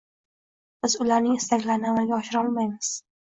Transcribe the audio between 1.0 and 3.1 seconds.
ularning istaklarini amalga oshira olmaymiz.